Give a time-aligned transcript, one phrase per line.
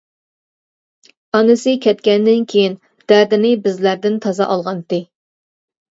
[1.39, 2.77] ئانىسى كەتكەندىن كىيىن
[3.13, 5.05] دەردىنى بىزلەردىن تازا ئالغانتى.